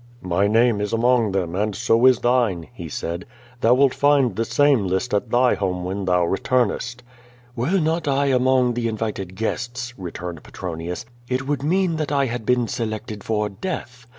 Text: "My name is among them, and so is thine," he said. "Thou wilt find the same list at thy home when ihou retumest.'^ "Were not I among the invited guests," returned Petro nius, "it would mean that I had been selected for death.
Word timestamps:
"My 0.23 0.47
name 0.47 0.81
is 0.81 0.93
among 0.93 1.31
them, 1.31 1.55
and 1.55 1.75
so 1.75 2.07
is 2.07 2.17
thine," 2.21 2.67
he 2.73 2.89
said. 2.89 3.23
"Thou 3.59 3.75
wilt 3.75 3.93
find 3.93 4.35
the 4.35 4.45
same 4.45 4.87
list 4.87 5.13
at 5.13 5.29
thy 5.29 5.53
home 5.53 5.83
when 5.83 6.07
ihou 6.07 6.27
retumest.'^ 6.27 7.01
"Were 7.55 7.79
not 7.79 8.07
I 8.07 8.25
among 8.25 8.73
the 8.73 8.87
invited 8.87 9.35
guests," 9.35 9.93
returned 9.99 10.41
Petro 10.41 10.75
nius, 10.75 11.05
"it 11.29 11.45
would 11.47 11.61
mean 11.61 11.97
that 11.97 12.11
I 12.11 12.25
had 12.25 12.47
been 12.47 12.67
selected 12.67 13.23
for 13.23 13.47
death. 13.47 14.07